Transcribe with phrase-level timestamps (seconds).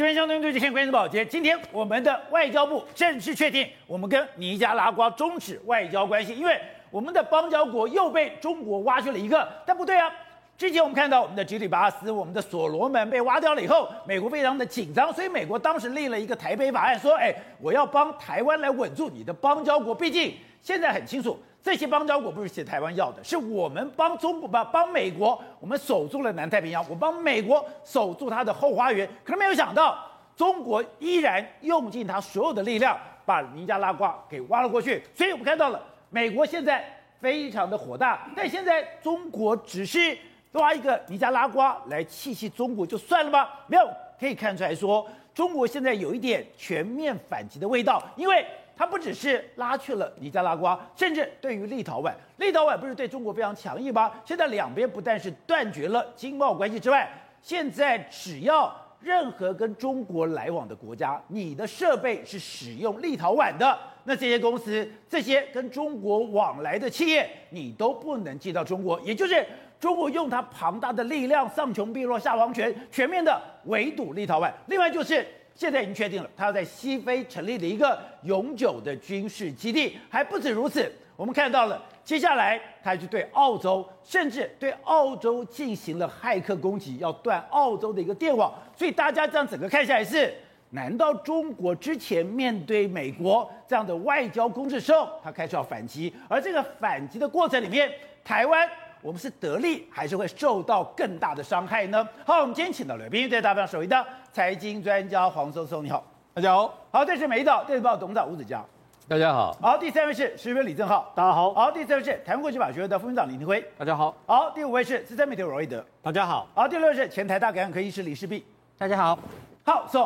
[0.00, 1.26] 这边相对对，今天关系的保洁。
[1.26, 6.58] 今天我们的外交部正式确定，我们跟尼加拉瓜终止外交关系，因为
[6.90, 9.46] 我们的邦交国又被中国挖去了一个。
[9.66, 10.10] 但不对啊，
[10.56, 19.94] 之前我们看到我们的吉里巴斯、我们的所罗门被挖掉了以后，美国非常的紧张，所以美国当时立了一个台北法案，说：哎，我要帮台湾来稳住你的邦交国。
[19.94, 21.38] 毕竟现在很清楚。
[21.62, 29.06] 这些邦交国不是写台湾要的，是我们帮中国帮帮美国，我们守住了南太平洋，我帮美国守住它的后花园。
[29.22, 29.98] 可能没有想到，
[30.34, 35.02] 中国依然用尽他所有的力量，把尼加拉瓜给挖了过去。
[35.14, 35.78] 所以我们看到了，
[36.08, 36.82] 美国现在
[37.20, 38.26] 非常的火大。
[38.34, 40.16] 但现在中国只是
[40.52, 43.46] 挖一个尼加拉瓜来气气中国就算了吗？
[43.66, 43.86] 没有，
[44.18, 48.46] 可以看出来说，中国现在有一点全面反击的味道，因为。
[48.76, 54.12] 他不只是拉去了尼加拉瓜，甚至对于立陶宛，立陶宛不是对中国非常强硬吗？
[54.24, 57.10] 现在两边不但是断绝了经贸关系之外，
[57.42, 69.00] 现在只要任何跟中国来往的国家，你的设备是使用立陶宛的，那这些公司、这些跟中国往来的企业，你都不能进到中国。
[69.02, 69.46] 也就是
[69.78, 74.50] 中国用它庞大的力量，上穷碧落下黄泉，全面的围堵立陶宛。
[74.66, 75.26] 另外就是。
[75.60, 79.94] 现在已经确定了，他要在西非成立了一个永久的军事基地。
[80.08, 88.50] 还不止如此，我们看到了，接下来他就对澳洲，甚至对澳洲进行了骇客攻击，要断澳洲的一个电网。
[88.74, 90.32] 所以大家这样整个看下来是，
[90.70, 96.10] 难道中国之前面对美国这样的外交攻势时候，他开始要反击？
[96.26, 97.92] 而这个反击的过程里面，
[98.24, 98.66] 台湾。
[99.02, 102.06] 我们是得利还是会受到更大的伤害呢？
[102.26, 106.74] 好，我们今天请到了《对大方首位的财经专家黄松松，你好，大家好。
[106.90, 108.62] 好，这是美丽岛电子报董事长吴子江，
[109.08, 109.56] 大家好。
[109.62, 111.54] 好，第三位是时评李正浩，大家好。
[111.54, 114.14] 好，第四位是台湾国际法学会的副院长李廷辉，大家好。
[114.26, 116.46] 好，第五位是资深媒体人罗一德，大家好。
[116.54, 118.44] 好，第六位是前台大感染科医师李世璧，
[118.76, 119.18] 大家好。
[119.64, 120.04] 好，所以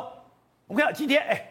[0.69, 1.45] 我们看到今天，哎，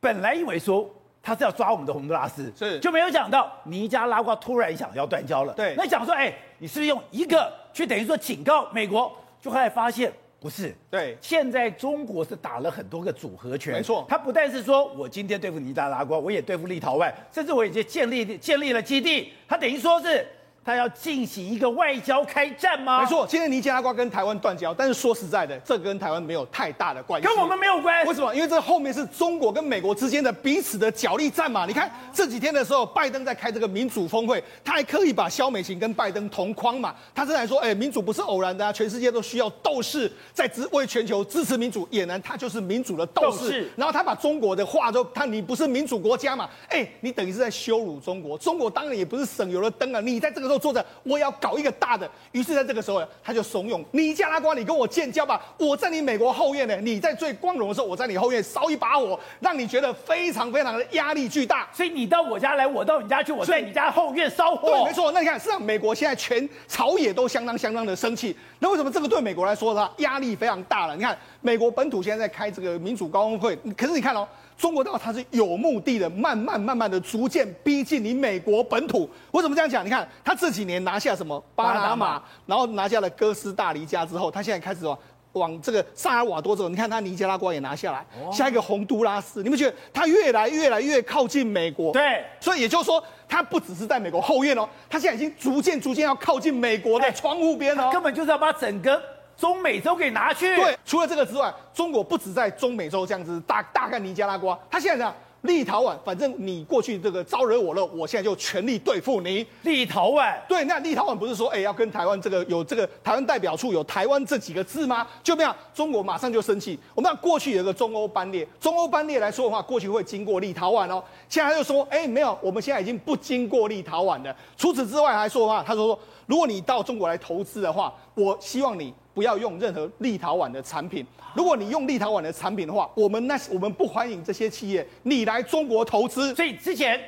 [0.00, 0.88] 本来以为说。
[1.22, 5.52] 他是要抓我们的洪都拉斯，是就没有想到尼加拉瓜突然想要断交了。
[5.54, 9.14] 对，那想说，哎，你是不是用一个去等于说警告美国？
[9.40, 10.74] 就后来发现不是。
[10.90, 13.74] 对，现在中国是打了很多个组合拳。
[13.74, 19.32] 没错，他不但是说我今天对付尼加拉瓜，我也对付立陶宛，甚至我已经建立建立了基地。
[19.46, 20.26] 他等于说是。
[20.64, 23.00] 他要进行一个外交开战吗？
[23.00, 28.08] 没错，今天尼加拉瓜跟台湾断交，但是说实在的，这跟台湾没有太大的关系，跟我们没有关系。
[28.08, 28.34] 为什么？
[28.34, 31.64] 因为这后面是中国跟美国之间的彼此的角力战嘛。
[31.66, 36.94] 你看这几天的时候，拜登在开这个民主峰会，他还刻意把肖美琴跟拜登同框嘛。
[37.14, 43.38] 他正在说，哎，民主不是偶然的啊，全世界都需要斗士在支为全球支持民主，俨然他就是民主的斗士。
[43.38, 43.70] 斗士。
[43.76, 46.48] 然后他把中国的话都，他你不是民主国家嘛？
[46.68, 48.36] 哎，你等于是在羞辱中国。
[48.36, 51.30] 中国当然也不是省油的灯啊，你在这个时候坐着，我要。
[51.40, 55.40] 搞一个大的，于是在这个时候，他就怂恿尼加拉瓜，你跟我建交吧。
[55.56, 61.68] 我在你美国后院呢，你在最光荣的时候，我在你后院烧一把火，让你觉得非常非常的压力巨大。
[61.72, 64.68] 所以你到我家来，我到你家去，我在你家后院烧火。
[64.68, 65.12] 对，没错。
[65.12, 68.36] 那你看，实际上美国现在全朝野都相当相当的生气。
[68.58, 69.88] 那为什么这个对美国来说呢？
[69.98, 70.96] 压力非常大了。
[70.96, 74.26] 你看，美国本土现在在开这个民主高峰会，可是你看哦。
[74.60, 79.08] 中国到它是有目的的，慢慢慢慢的逐渐逼近你美国本土。
[79.30, 79.82] 我怎么这样讲？
[79.82, 84.98] 你看，他这几年拿下什么巴拿马，然后拿下了哥斯大黎加之后，他现在开始往
[85.32, 91.90] 往这个萨尔瓦多走，你看他尼加拉瓜也拿下来，下一个洪都拉斯，你们觉得他越来越来越靠近美国？
[91.94, 99.00] 对，所以也就是说，他不只是在美国后院哦，他现在已经逐渐逐渐要靠近美国的窗户边哦，根本就是要把整个。
[99.40, 100.54] 中美洲给拿去。
[100.54, 109.46] 对，除了这个之外，中国不止在中美洲这样子大大干尼加拉瓜，他现在呢，立陶宛，反正你过去这个招惹我了，我现在就全力对付你。
[109.62, 115.06] 立陶宛，对，那立陶宛不是说，哎，要跟台湾这个有这个台湾代表处有台湾这几个字吗？
[115.22, 116.78] 就这样，中国马上就生气。
[116.94, 124.36] 我们讲过去有个中欧班列，中欧班列来说的话，过去会经过立陶宛哦，现在他就说，哎，没有，我们现在已经不经过立陶宛了。
[124.58, 128.92] 除此之外还说的话，他说说，如果你到中国来投资的话，我希望你。
[129.12, 131.06] 不要用任何立陶宛的产品。
[131.34, 136.34] 如果你用立陶宛的产品的话，我们那我们不欢迎这些企业你来中国投资。
[136.34, 137.00] 所以之前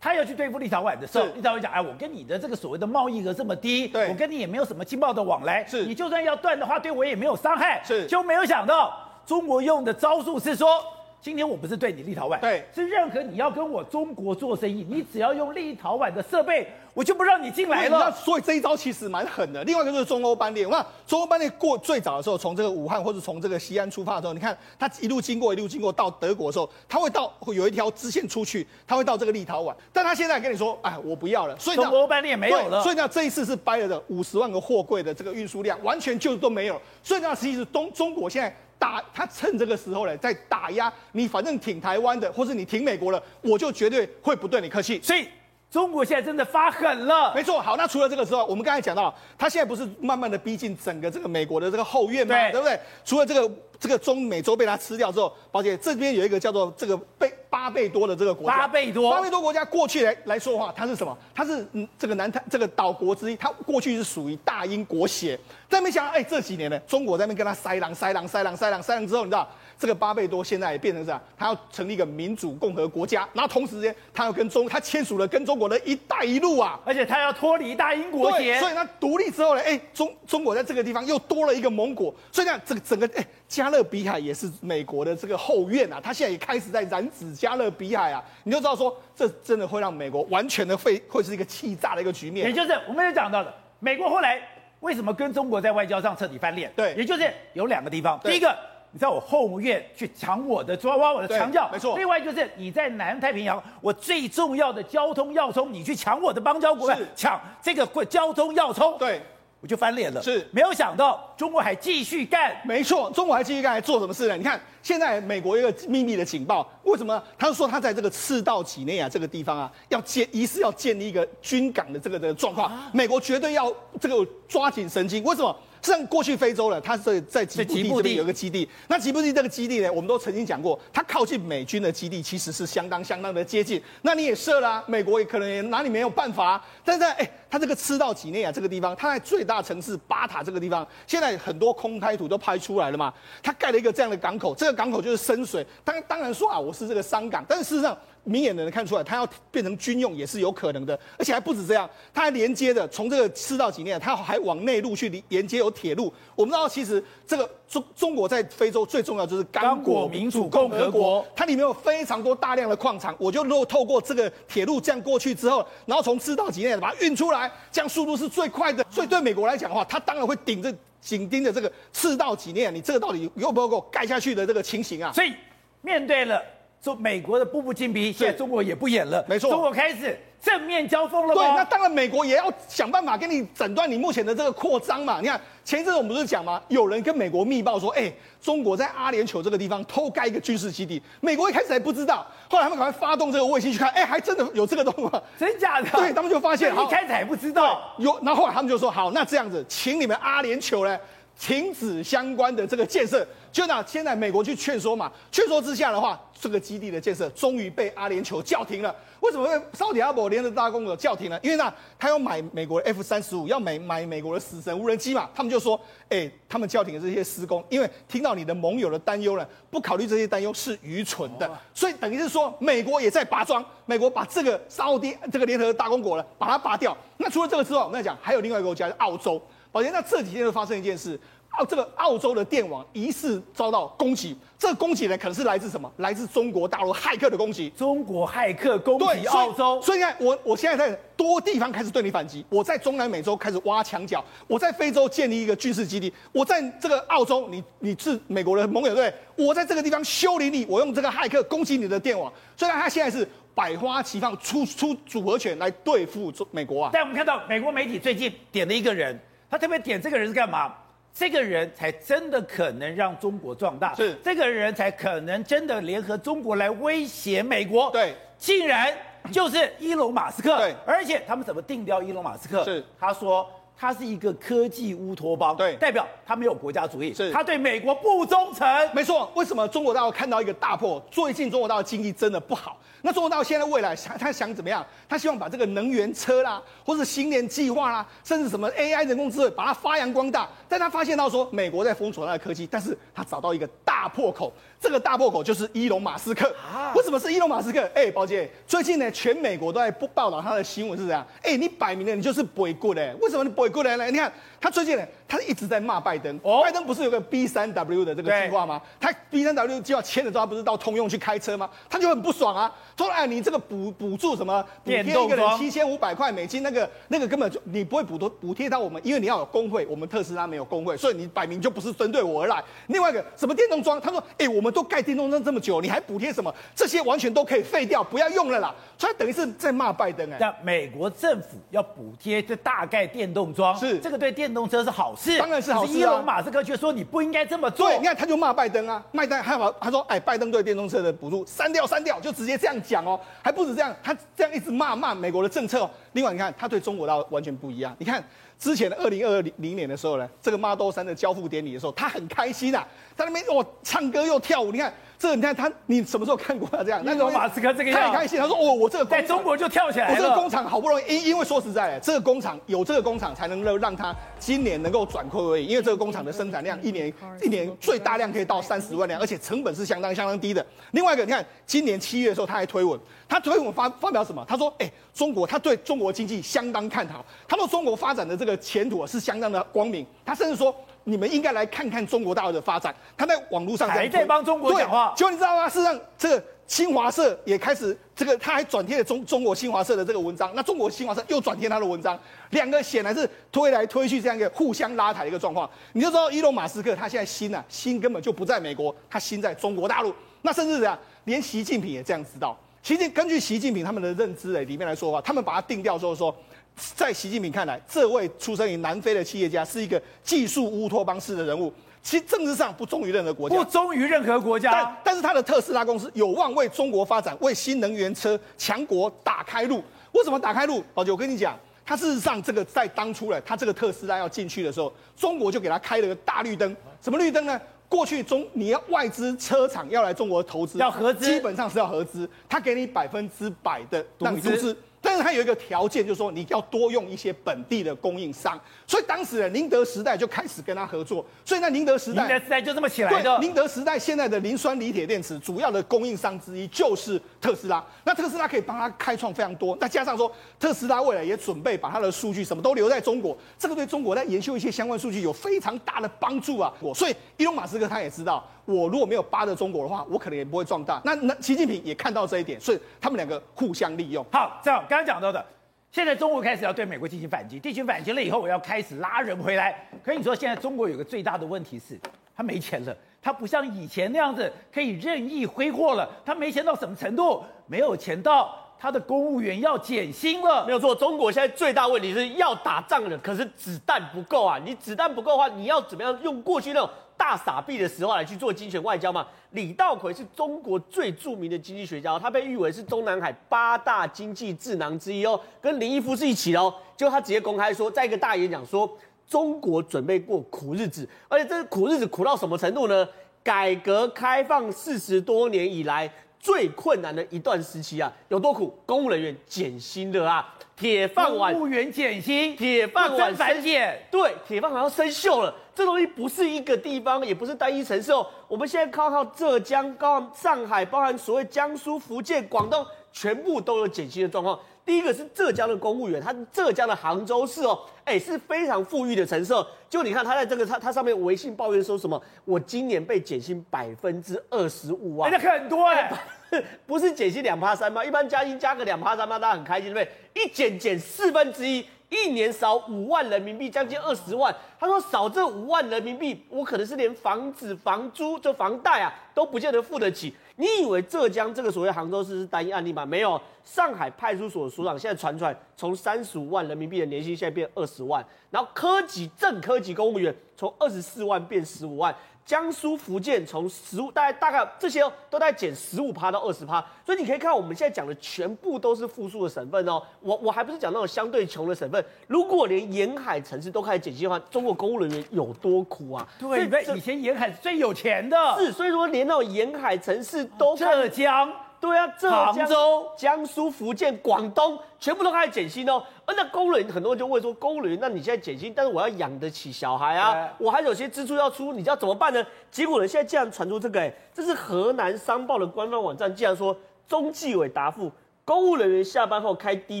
[0.00, 8.96] 他要去对付立陶宛的时候，立陶宛讲：“哎，我跟你的这个所谓的贸易额这么低，对我跟你也没有什么经贸的往来，是你就算要断的话，对我也没有伤害。”是，就没有想到
[9.26, 10.82] 中国用的招数是说。
[11.22, 17.98] 今天我不是对你立陶宛，对，是任何你要跟我中国做生意，你只要用立陶宛的设备，我就不让你进来了。
[17.98, 19.62] 那所以这一招其实蛮狠的。
[19.64, 29.74] 另外一个就是中欧班列，我看中欧班列过最早的时候，从这个武汉或者从这个西安出发的时候，你看他一路经过一路经过到德国的时候，他会到会有一条支线出去，他会到这个立陶宛。
[29.92, 32.82] 但他现在跟你说，哎，我不要了，所以中欧班列没有了。
[32.82, 36.80] 所以呢，这一次是掰了的五十万个货柜的这个运输量，完全就都没有。
[37.02, 38.56] 所以呢，实际是东中国现在。
[38.80, 45.00] 打他趁这个时候呢，在打压你，反正挺台湾的，或是你挺美国的，我就绝对会不对你客气。
[45.00, 45.28] 所以。
[45.70, 47.60] 中国现在真的发狠了，没错。
[47.62, 52.34] 好，那除了这个之外，我们刚才讲到，他现在不是慢慢的逼近整个这个美国的这个后院吗？
[52.34, 52.80] 对，对不对？
[53.04, 61.16] 除了这个这个中美洲被他吃掉之后，宝姐这边有一个叫做这个贝巴贝多的这个国家，巴贝多，巴贝多国家过去来来说的话，它是什么？
[61.32, 65.38] 它是嗯这个南太这个岛国之一，它过去是属于大英国血，
[65.68, 69.48] 但没想到哎这几年呢，中国在那边跟他塞狼塞狼塞狼塞狼塞狼之后，你知道？
[69.80, 94.38] 这个巴贝多现在也变成这样，他要成立一个民主共和国家，然后同时间他要跟中，他签署了跟中国的一带一路啊，而且他要脱离大英国协，所以他独立之后呢，哎，中中国在这个地方又多了一个盟国，所以这样这个整个哎，加勒比海也是美国的这个后院啊，他现在也开始在染指加勒比海啊，你就知道说这真的会让美国完全的会会是一个气炸的一个局面，也就是我们也讲到的，美国后来
[94.80, 96.70] 为什么跟中国在外交上彻底翻脸？
[96.76, 98.54] 对，也就是有两个地方，第一个。
[98.92, 101.96] 你在我后院去抢我的抓挖我的墙角，没错。
[101.96, 109.22] 另外就是你在南太平洋，我最重要的交通要冲，你去抢我的邦交国，抢这个交通要冲，对，
[109.60, 110.20] 我就翻脸了。
[110.20, 112.56] 是，没有想到中国还继续干。
[112.64, 114.36] 没错，中国还继续干，还做什么事呢？
[114.36, 117.22] 你看，现在美国一个秘密的情报，为什么？
[117.38, 125.22] 他说他在这个赤道几内亚这个地方啊，要建疑似要建立一个军港的这个的状况，啊、美国绝对要这个抓紧神经。
[125.22, 125.56] 为什么？
[125.82, 128.68] 像过去非洲了，它是在吉布地这边有个基地。
[128.88, 133.82] 那吉布地这个基地呢，我们都曾经讲过，它靠近美军的基地，其实是相当相当的接近。
[134.02, 136.62] 那你也射啦啊，美国也可能也拿你没有办法。
[136.84, 143.12] 但是在哎，它这个赤道几内亚这个地方，它在最大城市巴塔这个地方，现在很多空拍图都拍出来了嘛。
[143.42, 145.66] 它盖了一个这样的港口，这个港口就是深水。
[145.84, 147.96] 当当然说啊，我是这个商港，但是事实上。
[148.24, 156.12] 明眼的人看出来，它要变成军用也是有可能的，而且还不止这样，它还连接的从这个赤道几内亚，它还往内陆去连接有铁路。
[156.34, 163.14] 我们知道，其实这个中中国在非洲最重要就是刚果民主共和国，它里面有非常多大量的矿场。
[163.18, 168.84] 我就如果透过这个铁路这样过去之后，然后从赤道几内亚把它运出来，这样速度是最快的。
[168.90, 175.10] 所以对美国来讲的话，它当然会顶着紧盯着这个赤道几内亚，你这个到底有没有够盖下去的这个情形啊？
[175.12, 175.32] 所以
[175.80, 176.42] 面对了。
[176.82, 181.34] 说美国的步步紧逼，现在中国也不演了，没错，中国开始正面交锋了。
[181.34, 185.20] 对，那当然美国也要想办法跟你诊断你目前的这个扩张嘛。
[185.20, 186.58] 你看前一阵我们不是讲嘛？
[186.68, 188.10] 有人跟美国密报说，哎，
[188.40, 191.02] 中国在阿联酋这个地方偷盖一个军事基地。
[191.20, 195.90] 美国一开始还不知道，后来他们赶快发动这个卫星去看，哎，还真的有这个东西，真假的？
[195.90, 200.98] 对，他们就发现，一开始还不知道有，然后后来他们就说，好，那这样子，请你们阿联酋呢。
[201.40, 208.94] 停止相关的这个建设，就那现在美国去劝说嘛，劝说之下的话，这个基地的建设终于被阿联酋叫停了。
[209.20, 211.40] 为什么会沙特阿拉伯联合大公国叫停了？
[211.42, 215.30] 因为呢，他要买美国的 F 三十五，要买买美国的死神无人机嘛。
[215.34, 221.50] 他们就说，哎，他们叫停了这些施工，因为听到你的盟友的担忧了，不考虑这些担忧是愚蠢的。
[221.72, 225.00] 所以等于是说，美国也在拔桩，美国把这个沙特
[225.32, 226.94] 这个联合大公国呢，把它拔掉。
[227.16, 229.40] 那除了这个之外，我们来讲，还有另外一个国家是澳洲。
[229.72, 231.18] 宝杰，那这几天就发生一件事，
[231.50, 235.90] 澳这个澳洲的电网疑似遭到攻击，这个攻击呢可能是来自什么？
[235.98, 237.70] 来自中国大陆骇客的攻击。
[237.70, 249.46] 中国骇客攻击澳洲，所以你看我我现在在多地方开始对你反击，我在中南美洲开始挖墙角，我在非洲建立一个军事基地，我在这个澳洲，你你是美国的盟友对不对？
[249.46, 256.90] 我在这个地方修理你，我用这个骇客攻击你的电网，虽然他现在是百花齐放，出出组合拳来对付中美国啊。
[256.92, 259.18] 但我们看到美国媒体最近点了一个人。
[259.50, 260.72] 他特别点这个人是干嘛？
[261.12, 267.90] 这个人才真的可能让中国壮大，是这个人才可能真的联合中国来威胁美国。
[267.90, 268.96] 对，竟然
[269.32, 270.56] 就是伊隆马斯克。
[270.58, 272.62] 对，而且他们怎么定掉伊隆马斯克？
[272.62, 278.68] 是他说他是一个科技乌托邦，对，代表它没有国家主义，是它对美国不忠诚。
[278.92, 281.02] 没错，为什么中国大陆看到一个大破？
[281.10, 282.76] 最近中国大陆经济真的不好。
[283.00, 284.86] 那中国大陆现在未来想他想怎么样？
[285.08, 290.46] 他希望把这个能源车啦，或者新年计划啦，甚至什么 AI 人工智能，把它发扬光大。
[290.68, 294.52] 但他发现到说，美国在封锁他的科技，但是他找到一个大破口。
[294.80, 296.50] 这个大破口就是伊隆马斯克。
[296.74, 297.88] 啊，为什么是伊隆马斯克？
[297.94, 301.24] 哎，宝姐，最近呢，全美国都在不报道他的新闻是怎样？
[301.42, 303.14] 哎，你摆明了你就是不会过的。
[303.20, 304.06] 为什么你不会过来呢？
[304.06, 306.34] 你看他最近呢，他一直在骂拜登。
[306.42, 308.80] 哦，拜登不是有个 B 三 W 的这个计划吗？
[308.98, 311.68] 他 B 三 W 计划签了之后，他不是到通用去开车吗？
[311.88, 312.74] 他就很不爽啊。
[312.96, 314.62] 说哎，你这个补补助什么？
[314.82, 322.62] 补贴一个人七千五百块美金，那个那个根本就你不会补多补贴到我们，因为你要有工会，我们特斯拉没有工会，所以你摆明就不是针对我而来。
[322.86, 326.54] 另外一个什么电动桩，他说哎，我们都盖电动车这么久，你还补贴什么？
[326.74, 328.74] 这些完全都可以废掉，不要用了啦。
[328.98, 330.36] 所以等于是在骂拜登哎。
[330.40, 335.96] 那美国政府要补贴这大概电动重装，是这个对电动车是好事，当然是好事啊。
[335.96, 337.88] 伊隆马斯克却说你不应该这么做。
[337.88, 345.90] 对，你看他就骂拜登啊，拜登还好，他说哎，拜登对电动车的补助删掉删掉，就直接这样讲哦，还不止这样，他这样一直骂骂美国的政策哦。
[346.12, 348.22] 另外你看他对中国倒完全不一样，你看
[348.60, 352.86] 之前的二零二零年的时候呢，这个 Model 三的交付典礼的时候，他很开心啊，
[353.16, 354.94] 在那边哦唱歌又跳舞，你看。
[355.20, 357.02] 这你看他，你什么时候看过他这样？
[357.04, 358.40] 那种马斯克这个样，太开心。
[358.40, 360.14] 他说：“哦，我这个在中国就跳起来了。
[360.14, 367.12] 我这个工厂好不容易，因因为说实在的，这个工厂有这个工厂才能够让他今年能够转亏为盈，因为这个工厂的生产量一年
[367.42, 370.64] 一年最大量可以到三十万辆，而且成本是相当相当低的。
[370.92, 372.98] 另外一个，你看今年七月的时候，他还推文，
[373.28, 374.42] 他推文发发表什么？
[374.48, 380.06] 他说：哎，中国他对中国经济相当看好，他说中国发展的这个前途是相当的光明。
[380.24, 380.74] 他甚至说。”
[381.04, 382.94] 你们应该来看看中国大陆的发展。
[383.16, 385.12] 他在网络上还在帮中国讲话。
[385.16, 385.68] 结果你知道吗？
[385.68, 390.52] 事实上，这个新华社也开始这个，他还转贴了中中国新华社的这个文章。
[390.54, 392.18] 那中国新华社又转贴他的文章，
[392.50, 395.68] 两个显然是推来推去这样一个互相拉抬的一个状况。
[395.92, 400.14] 你就知道伊隆马斯克他现在心啊，心根本就不在美国，他心在中国大陆。
[400.42, 402.56] 那甚至这样，连习近平也这样知道。
[402.82, 406.34] 其实根据习近平他们的认知诶里面来说的话，他们把他定调之后说。
[406.76, 411.72] 在习近平看来，这位出生于南非的企业家是一个技术乌托邦式的人物，
[412.02, 414.70] 其政治上不忠于任何国家，不忠于任何国家。
[414.72, 419.82] 但但是他的特斯拉公司有望为中国发展、为新能源车强国打开路。
[420.12, 420.82] 为什么打开路？
[420.94, 426.74] 宝杰，我跟你讲，他事实上这个在当初呢，他这个特斯拉要进去的时候，中国就给他开了个大绿灯。
[427.02, 427.60] 什么绿灯呢？
[427.88, 434.76] 过去中你要外资车厂要来中国投资，要合资，基本上是要合资，他给你百分之百的让你独资。
[435.10, 441.26] 但是它有一个条件，就是说你要多用一些本地的供应商，所以当时呢，宁德时代就开始跟他合作。
[441.44, 443.38] 所以那宁德时代，宁德时代就这么起来的。
[443.40, 447.84] 宁德时代现在的磷酸锂铁电池主要的供应商之一就是特斯拉。
[448.04, 449.76] 那特斯拉可以帮他开创非常多。
[449.80, 456.72] 那加上说，特斯拉未来也准备把他的数据什么都留在中国，这个对中国在研究一些相关数据有非常大的帮助啊。
[456.80, 458.46] 我所以伊隆马斯克他也知道。
[458.66, 461.00] 我如果没有扒着中国的话，我可能也不会壮大。
[461.04, 464.24] 那那习近平也看到这一点，所以他们两个互相利用。
[464.30, 465.44] 好，这样刚刚讲到的，
[465.90, 469.88] 现在中国开始要对美国进行反击，进行反击了以后，我要开始拉人回来。
[470.04, 471.98] 可是你说现在中国有个最大的问题是，
[472.40, 476.08] 他没钱了，他不像以前那样子可以任意挥霍了。
[476.24, 477.44] 他没钱到什么程度？
[477.66, 480.64] 没有钱到他的公务员要减薪了。
[480.64, 484.58] 没有错，中国现在最大问题是要打仗了，可是子弹不够啊！
[484.64, 486.88] 你子弹不够的话，你要怎么样用过去那种？
[487.14, 489.26] 大傻逼的时候来去做金钱外交嘛？
[489.50, 496.74] 李稻葵是中国最著名的经济学家，他被誉为是中南海八大经济智囊之一哦，跟林毅夫是一起的哦。
[496.96, 498.90] 就他直接公开说，在一个大演讲说，
[499.30, 503.08] 中国准备过苦日子，而且这个苦日子苦到什么程度呢？
[503.44, 508.76] 改革开放四十多年以来最困难的一段时期啊，有多苦？
[508.84, 515.54] 公务人员减薪的啊，铁饭碗，公务员减薪，铁饭碗反减，对，铁饭碗要生锈了。
[515.74, 518.26] 这东西不是一个地方，也不是单一城市哦。
[518.48, 524.58] 我们现在靠靠浙江、靠上海，包含所谓江苏、福建、广东，全部都有减薪的状况。
[524.90, 529.54] 第一个是浙江的公务员，他是浙江的杭州市哦，哎，是非常富裕的城市。
[529.88, 532.20] 就你看他在这个他他上面微信抱怨说什么？
[532.44, 536.12] 我今年被减薪百分之二十五啊，那很多哎，
[536.88, 540.42] 不是减薪两趴三吗，一般加薪加个两趴三趴，大家很开心对不对？
[540.42, 541.86] 一减减四分之一。
[542.10, 544.54] 一年少五万人民币，将近二十万。
[544.78, 550.34] 他说少这五万人民币，我可能是连房子、房租、这房贷啊，都不见得付得起。
[550.56, 553.06] 你以为浙江这个所谓杭州市是单一案例吗？
[553.06, 558.24] 没有，上海派出所所长现在传出来，从三十五万人民币的年薪，现在变二十万。
[558.50, 562.14] 然后科级正科级公务员从二十四万变十五万。
[562.50, 570.02] 江苏、福建从十五大概大概这些哦，都在减十五趴到二十趴，所以你可以看我们现在讲的全部都是富庶的省份哦。
[570.20, 576.26] 我我还不是讲那种相对穷的省份，如果连沿海城市都开始减薪的话，中国公务人员有多苦啊？
[576.40, 576.66] 对，
[576.96, 581.48] 以前沿海是最有钱的，是，所以说连那种沿海城市都浙江。
[581.80, 586.02] 对啊，浙江、杭州、江苏、福建、广东，全部都开始减薪哦。
[586.26, 592.44] 而那工人很多人就问说，工人，那你现在减薪，但是我要养得起小孩啊，我还有些支出要出，你知道怎么办呢？
[592.70, 596.76] 结果呢，现在竟然传出这个，哎，这是河南商报的官方网站，竟然说
[597.08, 598.12] 中纪委答复。
[598.50, 600.00] 公务人员下班后开滴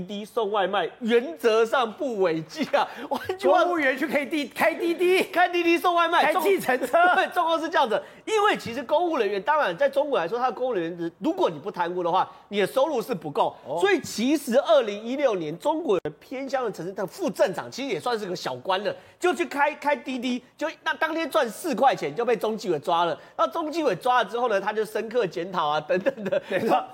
[0.00, 2.84] 滴送外卖，原则上不违纪啊！
[3.40, 6.98] 公务员去开滴开滴滴开滴滴送外卖，开计程车。
[7.14, 8.02] 对，状况是这样子。
[8.24, 13.54] 因为其实公务人员，当然在中国来说，他的公务人员，如果你不贪污的话，你的收入是不够。
[13.64, 23.16] 哦、所以其实二零一六年，中国的偏乡的城市的副镇长，其实也算是个小官了，就去开开滴滴，就那当天赚四块钱就被中纪委抓了。
[23.36, 26.42] 那中纪委抓了之后呢，他就深刻检讨啊，等等的。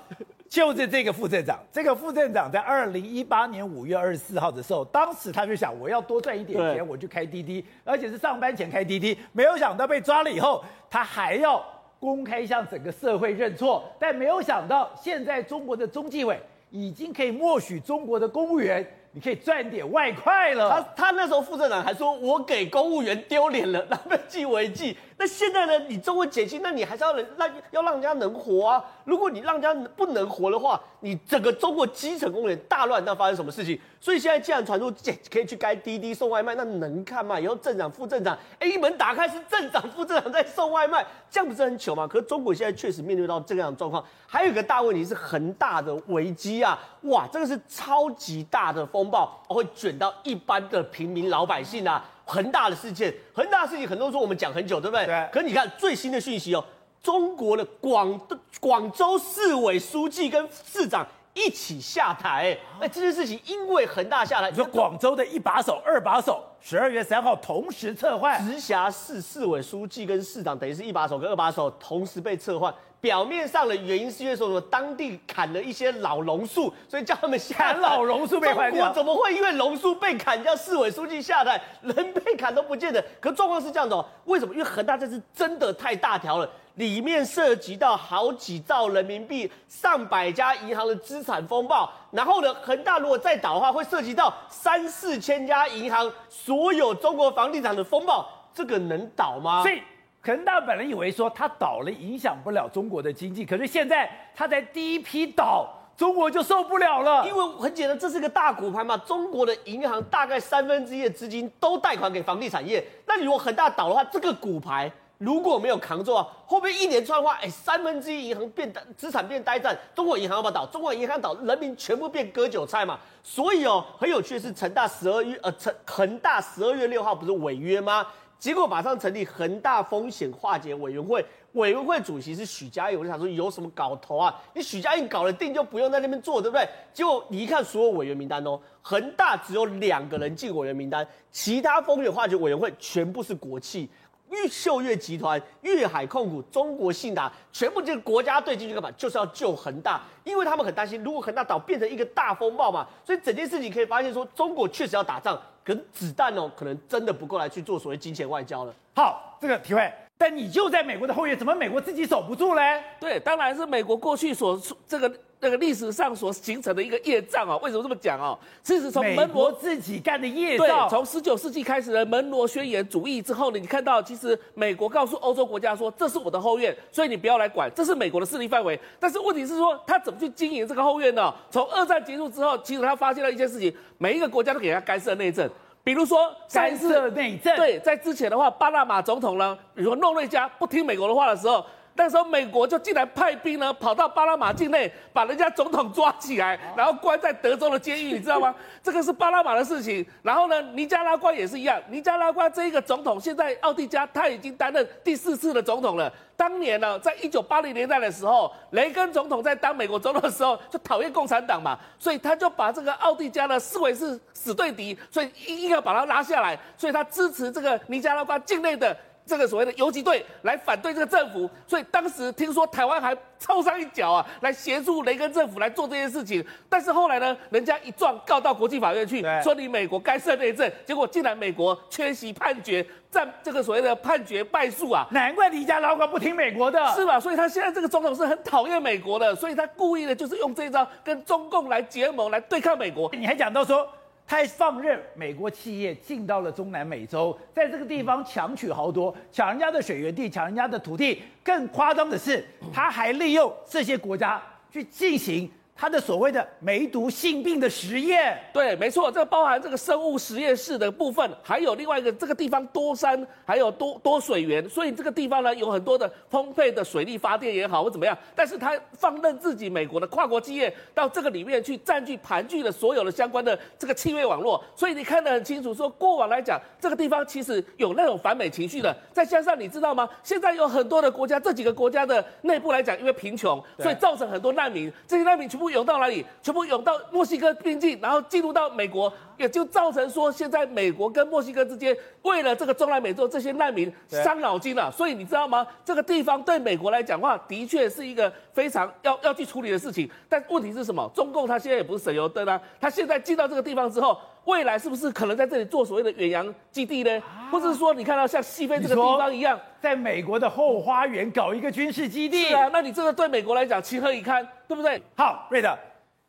[0.49, 1.59] 就是这个副镇长。
[1.71, 9.17] 这个副镇长在二零一八年五月二十四号的时候，当时他就想，我要多赚一点钱，我就开滴滴，而且是上班前开滴滴。
[9.31, 11.63] 没有想到被抓了以后，他还要
[11.99, 13.83] 公开向整个社会认错。
[13.99, 16.39] 但没有想到，现在中国的中纪委
[16.69, 18.85] 已经可以默许中国的公务员。
[19.11, 20.69] 你可以赚点外快了。
[20.69, 24.97] 他他那时候副镇长还说，我给公务员丢脸了， 那被记违纪。
[25.19, 25.79] 那现在呢？
[25.87, 28.83] 你中文解禁，那你还是要能让要让人家能活啊。
[29.03, 33.79] 如果你让人家不能活的话，你整个中国基层公务员大乱，那发生什么事情？
[33.99, 34.93] 所以现在既然传出
[35.31, 37.39] 可以去开滴滴送外卖，那能看吗？
[37.39, 42.05] 以后镇长、副镇长，哎，一门打开是镇长、副镇长在送外卖，这样不是很糗吗？
[42.07, 46.77] 可是中国现在确实面对到这样的状况，还有一个大问题是恒大的危机啊！
[47.03, 52.03] 哇，这个是超级大的风暴，会卷到一般的平民老百姓啊。
[52.25, 55.05] 恒大的事件，恒大的事情，很多人说我们讲很久，对不对？
[55.05, 55.29] 对。
[55.31, 56.61] 可是你看最新的讯息哦，
[57.01, 58.19] 中国的广
[58.59, 72.73] 广州市委书记跟市长一起下台，哎，这件事情因为恒大下台，你说广州的一把手、二把手，十二月三号同时撤换，直辖市市委书记跟市长等于是一把手跟二把手同时被撤换。
[72.99, 77.73] 表面上的原因是因为说什么当地砍了一些老榕树，所以叫他们下台。
[77.73, 78.85] 砍老榕树被换掉。
[78.85, 81.61] 中国怎么会因为榕树被砍叫市委书记下台？
[81.83, 83.03] 人被砍都不见得。
[83.21, 84.51] 可状况是这样的哦，为什么？
[84.51, 91.87] 因为恒大这次真的太大条了，里面涉及到好几兆人民币、上百家银行的资产风暴。
[92.09, 99.61] 然后呢，恒大如果再倒的话，会涉及到三四千家银行所有中国房地产的风暴，这个能倒吗？
[99.61, 99.79] 所以。
[100.19, 105.65] 恒大本来以为说它倒了影响不了中国的经济，可是现在它在第一批倒，
[105.95, 107.25] 中国就受不了了。
[107.25, 112.85] 因为很简单，这是个大骨牌嘛，中国的银行大概三分之一的资金都贷款给房地产业。
[113.05, 120.65] 那你如果恒大倒的话，这个股牌如果没有扛住啊，后面一连串话，哎，三分之一银行变资产变呆账，中国银行要不要倒？
[120.67, 122.99] 中国银行倒，人民全部变割韭菜嘛。
[123.23, 128.05] 所以哦，很有趣的是，成大十二月呃，成恒大十二月六号不是违约吗？
[128.37, 134.39] 结果马上成立恒大风险化解委员会，委员会主席是许家印，我就想说有什么搞头啊？
[134.53, 136.63] 你许家印搞了定就不用在那边做，对不对？
[136.93, 143.89] 结果你一看所有委员名单哦，恒大只有两个人进委员名单，其他风险化解委员会全部是国企，
[144.29, 148.91] 越秀越集团、粤海控股、中国信达，全部这个国家队进去干嘛？
[148.97, 155.39] 就是要救恒大，因为他们很担心，如果恒大倒变成一个大风暴嘛，所以整件事情可以发现说，中国确实要打仗。
[155.63, 158.73] 可是子弹哦，可能真的不够来去做所谓金钱外交了。
[158.95, 160.06] 好，这个体会。
[160.17, 162.81] 但你就在美国的后院，怎么美国自己守不住嘞？
[162.99, 167.55] 对，当然是美国过去所这个那个历史上所形成的一个业障啊。
[167.57, 168.35] 为什么这么讲啊？
[168.63, 170.67] 其实从门罗自己干的业障。
[170.67, 178.79] 对，从十九世纪开始的门罗宣言主义之后呢，你看到其实美国告诉欧洲国家说，这是我的后院，所以你不要来管，这是美国的势力范围。
[178.99, 181.31] 但是问题是说，他怎么去经营这个后院呢？
[181.51, 185.47] 从二战结束之后，其实他发现了一件事情，每一个国家都给他干涉内政。
[185.87, 187.55] 比如说，干涉内政。
[187.55, 191.65] 对，在之前的话，巴拿马总统呢，比如说诺瑞加不听美国的话的时候，
[191.97, 198.53] 那时候美国就竟然派兵呢，跑到巴拿马境内，把人家总统抓起来，然后关在德州的监狱，你知道吗？
[198.83, 200.05] 这个是巴拿马的事情。
[200.21, 206.13] 然后呢，尼加拉瓜也是一样，尼加拉瓜这一个总统，现在奥蒂加他已经担任第四次的总统了。
[206.35, 218.95] 当年呢，在一九八零年代的时候，雷根总统在当美国总统的时候，就讨厌共产党嘛，所以他就把这个奥蒂加呢视为是死对敌，所以一定要把他拉下来，所以他支持这个尼加拉瓜境内的。
[219.27, 226.43] 这个所谓的游击队来反对这个政府，所以当时听说台湾还插上一脚啊，来协助雷根政府来做这件事情。
[226.69, 235.05] 但是后来呢，人家一状告到国际法院去，说你美国干涉内政，结果竟然美国缺席判决，战这个所谓的判决败诉啊。
[235.11, 237.19] 难怪尼加拉瓜不听美国的，是吧？
[237.19, 243.09] 所以他现在这个总统是很讨厌美国的，所以他故意的就是用这一招跟中共来结盟，来对抗美国。
[243.13, 243.87] 你还讲到说。
[244.27, 251.21] 他还放任美国企业进到了中南美洲，在这个地方强取豪夺，抢人家的水源地，抢人家的土地。
[251.41, 255.49] 更夸张的是，他还利用这些国家去进行。
[255.77, 280.09] 他的所谓的梅毒性病的实验，对，没错，这包含这个生物实验室的部分，还有另外一个这个地方多山，还有多多水源，所以这个地方呢有很多的丰沛的水力发电也好或怎么样，但是他放任自己美国的跨国企业到这个里面去占据盘踞了所有的相关的这个气味网络，所以你看得很清楚，说过往来讲这个地方其实有那种反美情绪的，再加上你知道吗？
[280.23, 285.66] 现在有很多的国家，这几个国家的内部来讲，因为贫穷，所以造成很多难民，这些难民全部。
[285.67, 286.25] 部涌到哪里？
[286.41, 294.91] 全部涌到墨西哥边境，然后进入到美国，也就造成说，现在美国跟墨西哥之间为了这个中南美洲这些难民伤脑筋了、啊。
[294.91, 295.67] 所以你知道吗？
[295.83, 300.09] 这个地方对美国来讲的话，的确是一个非常要要去处理的事情。
[300.29, 301.11] 但问题是什么？
[301.13, 304.17] 中共他现在也不是省油灯啊，他现在进到这个地方之后。
[304.47, 307.19] 未来是不是可能在这里做所谓的远洋基地呢？
[307.19, 312.47] 啊、或者是说，你看到像西非这个地方一样，在美国的后花园搞一个军事基地？
[312.47, 315.01] 是啊，那你这个对美国来讲情何以堪，对不对？
[315.15, 315.77] 好，瑞德，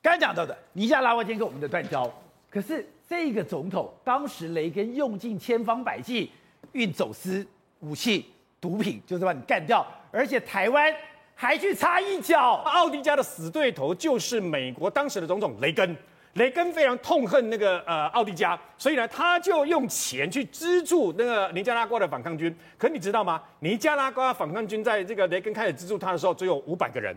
[0.03, 2.13] 刚刚讲到的尼加拉瓜今天跟我们的断交，
[2.51, 6.33] 可是这个总统当时雷根用尽千方百计
[6.73, 7.47] 运走私
[7.79, 8.27] 武器、
[8.61, 10.93] 毒品，就是把你干掉，而且台湾
[11.37, 12.55] 还去插一脚。
[12.65, 15.97] 奥迪加的死对头就是美国当时的总统雷根。
[16.35, 22.55] 雷根非常痛恨那个呃奥迪加，所以呢，他就用钱去资助那个尼加拉瓜的反抗军。
[22.77, 23.43] 可你知道吗？
[23.61, 27.17] 尼加拉瓜反抗军在这个雷根开始资助他的时候，只有五百个人，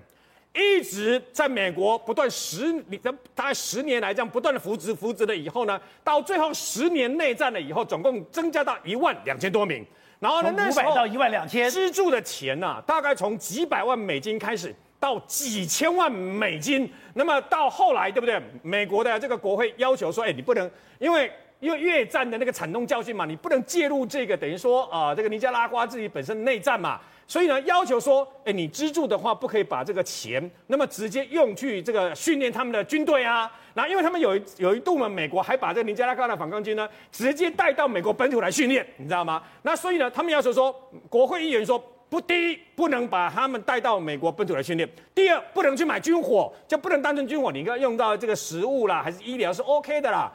[0.56, 9.86] 一直在美国不断十，你大概十年来这样不断的扶植扶植了以后呢，到最后十年内战了以后，总共增加到一万两千多名。
[10.20, 14.74] 然后呢，那时候到一万两千资助的钱呐、啊，大概从几百万美金开始。
[15.02, 18.40] 到几千万美金，那么到后来，对不对？
[18.62, 33.52] 美国的这个国会要求说，哎，你不能，因为因为越战的那个惨痛教训嘛，你不能介入这个，等于说啊、这个尼加拉瓜自己本身内战嘛，所以呢，要求说，哎，你资助的话，不可以把这个钱，那么直接用去这个训练他们的军队啊。
[33.74, 39.42] 那因为他们有一有一度嘛，美国还把这个尼加拉瓜的反抗军呢，直接带到美国本土来训练，你知道吗？
[39.64, 40.72] 那所以呢，他们要求说，
[41.10, 41.84] 国会议员说。
[42.12, 47.54] 不，第一不能把他们带到美国本土来训练；第二，不能去买军火，就不能当成军火。
[47.54, 50.30] 你应该用到这个食物啦，还是医疗是 OK 的啦。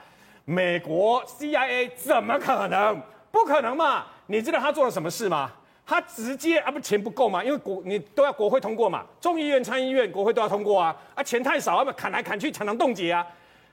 [0.47, 2.99] 美国 CIA 怎么可能？
[3.31, 4.07] 不可能嘛？
[4.27, 5.53] 你知道他做了什么事吗？
[5.85, 7.45] 他直接啊，不钱不够嘛？
[7.45, 10.97] 因为国你都要国会通过嘛，众议院、参议院、国会都要通过啊。
[11.15, 13.27] 啊，钱太少，他们砍来砍去，常常冻结啊。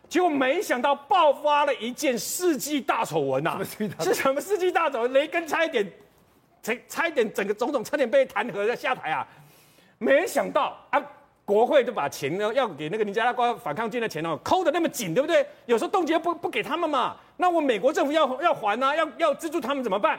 [0.09, 3.57] 结果没想到爆发了一件世纪大丑闻呐！
[4.01, 5.13] 是什么世纪大丑闻？
[5.13, 5.89] 雷根差一点。
[6.63, 9.27] 差差一点，整个总统差点被弹劾要下台啊！
[9.99, 11.03] 没想到啊，
[11.43, 15.45] 国会就把钱呢要给那个尼加拉瓜反抗军的钱哦，抠的那么紧，对不对？
[15.65, 20.17] 有时候冻结不不给他们嘛，那我美国政府要要还啊，要要资助他们怎么办？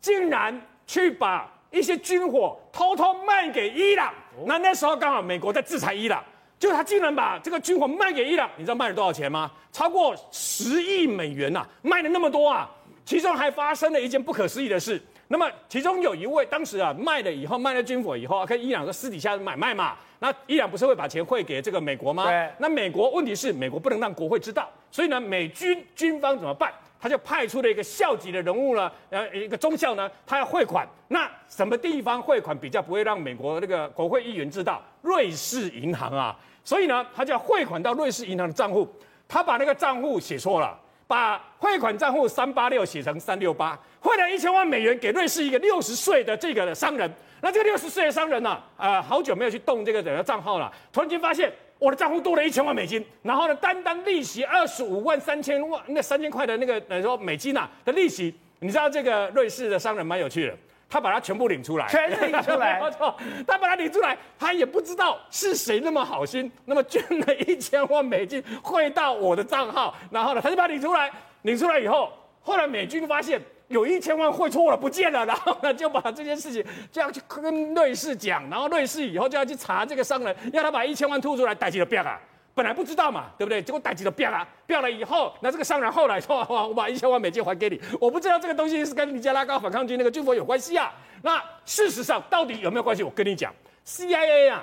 [0.00, 4.14] 竟然去把一些军火偷偷卖给伊朗。
[4.46, 6.22] 那那时候刚好美国在制裁伊朗，
[6.56, 9.50] 就他竟然把这个军火卖给伊朗，你知道卖了多少钱吗？
[9.72, 12.70] 超过十亿美元呐、啊，卖了那么多啊！
[13.04, 15.02] 其中还发生了一件不可思议的事。
[15.28, 22.24] 那么其中有一位当时啊卖了以后卖了军火以后，跟伊朗的私底下买卖嘛，那伊朗不是会把钱汇给这个美国吗？
[22.24, 22.50] 对。
[22.58, 26.72] 那美国问题是美国不能让国会知道，所以呢美军军方怎么办？
[27.00, 30.86] 他就派出了一个校级的人物呢，呃一个中校呢，他要汇款。
[31.08, 34.80] 那什么地方汇款比较不会让美国那个国会议员知道？
[35.02, 36.34] 瑞士银行啊，
[36.64, 38.88] 所以呢他就要汇款到瑞士银行的账户，
[39.28, 40.78] 他把那个账户写错了。
[41.06, 47.10] 把汇款账户三八六写成三六八，汇了一千万美元给瑞士一个六十岁的这个商人。
[47.40, 60.56] 那这个六十岁的商人呢、啊，呃，好久没有去动这个整个账号了，突然间发现我的账户多了一千万美金，然后呢，单单利息二十五万三千万，那三千块的那个等于说美金呐、啊、的利息，你知道这个瑞士的商人蛮有趣的。
[60.94, 62.78] 他把它全部领出来，全领出来。
[62.80, 63.12] 没错，
[63.44, 71.10] 他把它领出来，他也不知道是谁那么好心，那么捐了一千万美金汇到我的账号，然后呢，他就把它领出来。
[71.42, 82.20] 领出来以后，后来美军发现有一千万汇错了，不见了，然后呢，就把这件事情就要去跟瑞士讲，然后瑞士以后就要去查这个商人，要他把一千万吐出来，逮起了标啊。
[82.54, 83.60] 本来不知道嘛，对不对？
[83.60, 90.92] 结果逮起了变了，变了以后，那这个商人后来说：“哇，我把一千万美金还给你。”我不知道这个东西是跟尼加拉瓜反抗军那个军火有关系啊。
[91.22, 93.02] 那事实上到底有没有关系？
[93.02, 93.52] 我跟你讲
[93.84, 94.62] ，CIA 啊，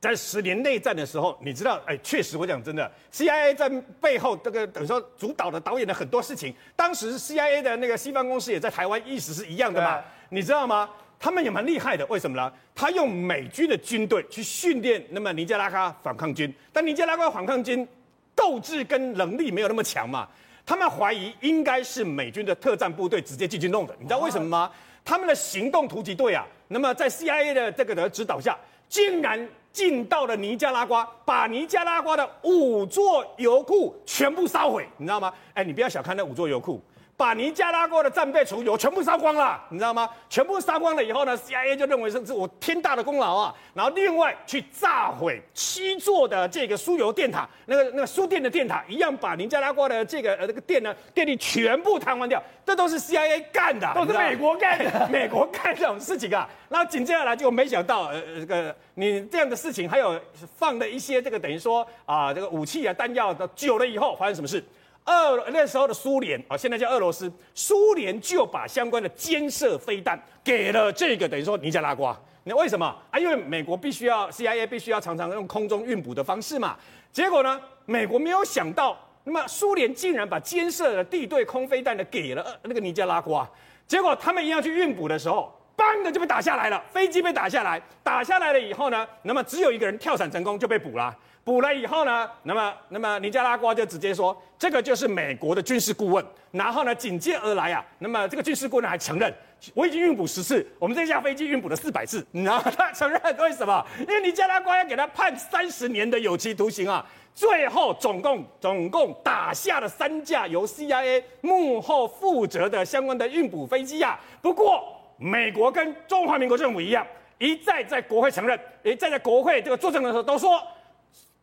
[0.00, 3.68] 在十年内战的时候，你知道，哎，确实我讲真的，CIA 在
[4.00, 6.52] 背后这个等于说主导的导演的很多事情。
[6.74, 10.02] 当时 CIA 的那个西方公司也在台湾，意思是一样的嘛？
[10.30, 10.90] 你知道吗？
[11.18, 12.52] 他们也蛮厉害的，为什么呢？
[12.74, 17.86] 他用美军的军队去训练那么尼加拉瓜反抗军，但尼加拉瓜反抗军
[18.34, 20.28] 斗志跟能力没有那么强嘛，
[20.66, 24.70] 他们怀疑应该是美军的特战部队直接进去弄的，你知道为什么吗？
[25.04, 35.32] 他们的行动突击队啊，那么在 CIA 的这个的指导下，竟然进到了尼加拉瓜，把尼加拉瓜的五座油库全部烧毁，你知道吗？
[35.52, 36.80] 哎，你不要小看那五座油库。
[37.16, 40.10] 把尼加拉瓜的战备储油全部烧光了，你知道吗？
[40.28, 43.54] 全部烧光了以后呢，CIA 就认为是是我天大的功劳啊。
[43.72, 56.48] 然后另外去炸毁七座的这个输油电塔，那个那个输电的电塔，一样把尼加拉瓜的这个呃这个电呢电力全部瘫痪掉，这都是 CIA 干的，都是美国干的， 美国干这种事情啊。
[56.68, 60.20] 然后紧接下来就没想到呃这个你这样的事情，还有
[60.56, 64.64] 放的一些这个等于说啊这个武器啊弹药的久了以后发生什么事？
[65.04, 72.18] 二那时候的苏联啊，现在叫俄罗斯，苏联就把相关的肩射飞弹给了这个等于说尼加拉瓜。
[72.44, 73.18] 那为什么啊？
[73.18, 76.76] 因为美国必须要 CIA 必须要常常用空中运补的方式嘛。
[77.12, 83.48] 结果呢，美国没有想到，那么苏联竟然把肩射的地对空飞弹的给了那个尼加拉瓜。
[83.86, 91.14] 结果他们一样去运补的时候，砰的就被打下来了，飞机被打下来，打下来了以后呢，那么只有一个人跳伞成功就被捕了。
[91.44, 96.24] 补了以后呢，那么那么尼加拉瓜就直接说，这个就是美国的军事顾问。
[96.50, 99.30] 然后呢，紧接而来啊，那么这个军事顾问还承认，
[99.74, 102.26] 我已经运补十次，我们这架飞机运补了四百次。
[102.32, 103.84] 然后他承认为什么？
[103.98, 107.04] 因为尼加拉瓜要给他判三十年的有期徒刑啊。
[107.34, 114.18] 最后总共总共打下了三架由 CIA 幕后负责的相关的运补飞机啊。
[114.40, 114.82] 不过
[115.18, 120.62] 美国跟中华民国政府一样，一再在国会承认，一再在国会这个作证的时候都说。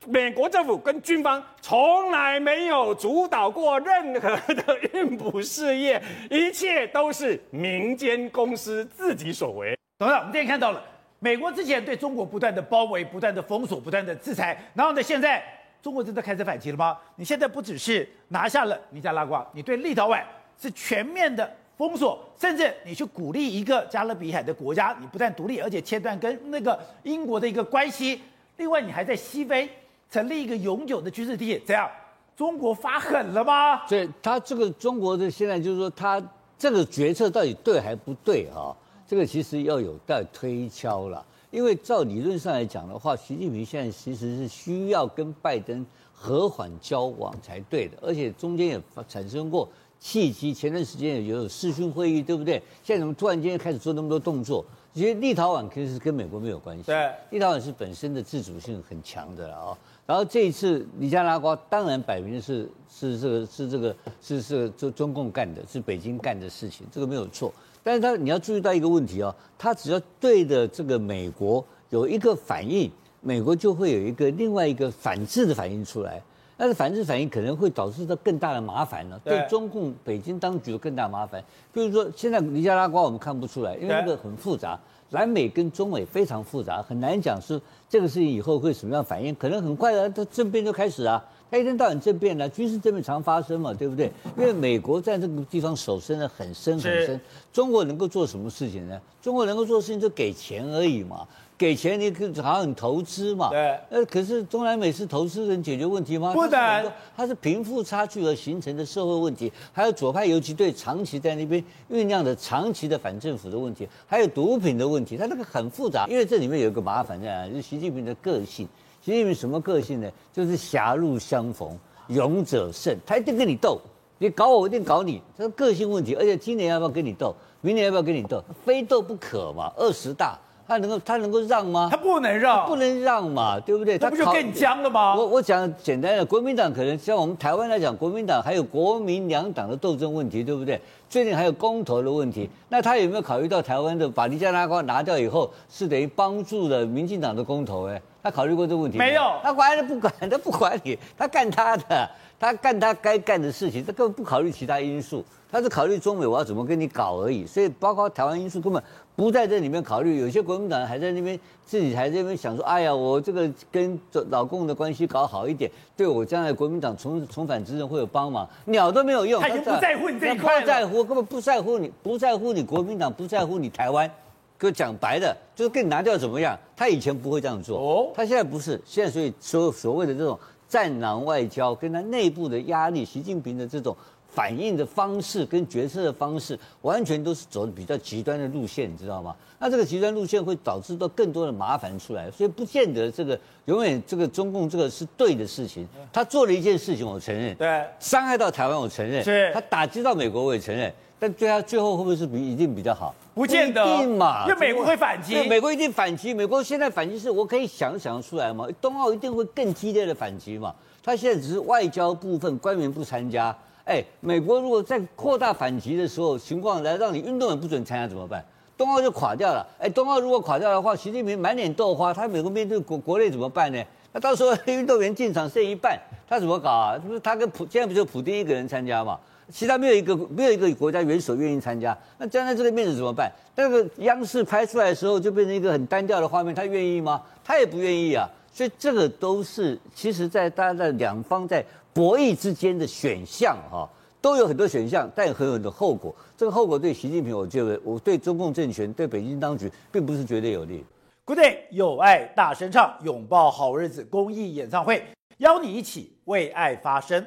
[0.07, 9.77] 美国政府跟军方从来没有主导过任何的运补事业，一切都是民间公司自己所为。
[9.99, 10.83] 董事长，我们今天看到了
[11.19, 15.43] 美国之前对中国不断的包围、不断的封锁、不断的制裁，然后呢，现在
[15.83, 16.97] 中国真的开始反击了吗？
[17.15, 20.23] 你现在不只是拿下了尼加拉瓜，你对立陶宛
[20.59, 28.19] 是全面的封锁，甚至你去鼓励一个加勒比海的国家，你不但独立，而且切断跟那个英国的一个关系。
[28.57, 29.69] 另外，你还在西非。
[30.11, 31.89] 成立一个永久的军事地，怎样？
[32.35, 33.87] 中国发狠了吗？
[33.87, 36.21] 所以他这个中国的现在就是说，他
[36.57, 38.75] 这个决策到底对还不对啊？
[39.07, 41.25] 这个其实要有待推敲了。
[41.49, 49.67] 因为照理论上来讲的话，习近平现在其实是需要跟拜登和缓交往才对的，而且中间也产生过
[49.99, 50.53] 契机。
[50.53, 52.61] 前段时间也有视讯会议，对不对？
[52.83, 54.65] 现在怎么突然间开始做那么多动作？
[54.93, 59.77] 其实立陶宛其实是跟美国没有关系，对，立陶宛是本身的自主性很强的了啊。
[60.11, 67.49] 然后这一次尼加拉瓜当然摆明是是这个是这个是是中中共干的，是北京干的事情，这个没有错。
[67.81, 76.21] 但是他你要注意到一个问题哦，他只要对着这个美国有一个反应，美国就会有一个另外一个反制的反应出来。
[76.57, 81.41] 但是反制反应可能会导致到更大的麻烦呢，对中共北京当局有更大麻烦。
[81.71, 84.77] 比如说现在尼加拉瓜我们看不出来，因为那个很复杂。
[85.11, 94.09] 南美跟中美非常复杂，很难讲是这个事情以后会什么样反应，可能很快的，它政变就开始啊，它一天到晚政变呢，军事政变常发生嘛，对不对？
[94.37, 97.19] 因为美国在这个地方手伸的很深很深，
[97.51, 98.97] 中国能够做什么事情呢？
[99.21, 101.27] 中国能够做的事情就给钱而已嘛。
[101.57, 103.49] 给钱你可好像很投资嘛？
[103.49, 103.77] 对。
[103.91, 106.33] 呃，可是中南美是投资能解决问题吗？
[106.33, 106.91] 不能。
[107.15, 116.07] 它是贫富差距而形成的社会问题，还有左派游击队长期在那边酝酿的长期的反政府的问题，还有毒品的问题，它那个很复杂。
[116.07, 117.47] 因为这里面有一个麻烦在哪？
[117.47, 118.67] 就是习近平的个性。
[119.03, 120.09] 习近平什么个性呢？
[120.31, 121.75] 就是狭路相逢
[122.07, 123.81] 勇者胜，他一定跟你斗，
[124.19, 126.13] 你搞我，我一定搞你，这个个性问题。
[126.13, 127.35] 而且今年要不要跟你斗？
[127.61, 128.43] 明年要不要跟你斗？
[128.63, 130.39] 非斗不可嘛，二十大。
[130.71, 131.89] 他能够他能够让吗？
[131.91, 133.97] 他不能让，不能让嘛，对不对？
[133.97, 135.13] 他不就更僵了吗？
[135.15, 140.79] 我我讲简单的，国民党可能像我们台湾来讲，国民党还有国民两党的斗争问题，对不对？
[141.09, 147.89] 最近还有公投的问题，那他有没有考虑到台湾的把尼加拉瓜拿掉以后，是等于帮助了民进党的公投？
[147.89, 149.21] 哎，他考虑过这个问题没有？
[149.43, 152.09] 他完全不管，他不管你，他干他的，
[152.41, 157.45] 他干他该干的事情，他根本不考虑其他因素，他是考虑中美我要怎么跟你搞而已。
[157.45, 158.81] 所以包括台湾因素根本。
[159.13, 163.99] 不在这里面考虑，有些国民党还在那边自己还在那边想说，哎呀，我这个跟
[164.31, 169.39] 老共的关系搞好一点，对我将来国民党重 重返执政会有帮忙，鸟都没有用。
[169.39, 174.09] 他已经不在乎你这一块了，不在乎，根本不在乎你，不在乎你国民党，不在乎你台湾。
[174.57, 176.57] 就讲白的，就是跟你拿掉怎么样？
[176.75, 180.39] 他以前不会这样做，哦，他现在不是，现在所以所所谓的这种
[180.71, 183.93] 战狼外交，跟他内部的压力，习近平的这种。
[184.33, 189.35] 反应的方式跟决策的方式，完全都是走的比较极端的路线，你知道吗？
[189.59, 195.85] 那这个极端路线会导致到更多的麻烦出来，所以不见得这个永远这个中共这个是对的事情。
[196.13, 203.13] 他做了一件事情，我承认，对，伤害到台湾，我承认，是，他打击到美国，我也承认，但对他最后会不会是比一定比较好？
[203.33, 206.33] 不见得，嘛，因为美国会反击，美国一定反击。
[206.33, 208.67] 美国现在反击是我可以想想出来嘛？
[208.81, 210.73] 冬奥一定会更激烈的反击嘛？
[211.01, 213.55] 他现在只是外交部分官员不参加。
[213.85, 218.43] 哎，美国如果在扩大反击的时候，情况来让你运动员不准参加怎么办？
[218.77, 219.65] 冬奥就垮掉了。
[219.79, 223.81] 哎，冬奥如果垮掉的话，习近平满脸豆花，他美国面对国国内怎么办呢？
[224.11, 226.99] 那到时候运动员进场剩一半，他怎么搞啊？
[227.07, 229.17] 不是他跟普现在不就普丁一个人参加嘛？
[229.51, 233.31] 其他没有一个没有一个国家元首愿意参加，那将来这个面子怎么办？
[233.55, 237.21] 那个央视拍出来的时候就变成一个很单调的画面，他愿意吗？
[237.43, 238.27] 他也不愿意啊。
[238.53, 243.87] 所以这个都是其实，在大家在两方在博弈之间的选项哈，
[244.21, 246.13] 都有很多选项，但有很多很多后果。
[246.37, 250.83] 这个后果对习近平，我觉得我对中共政权、对北京当局，并不是绝对有利。
[251.23, 255.01] Good day，有爱大声唱，拥抱好日子公益演唱会，
[255.37, 257.25] 邀你一起为爱发声。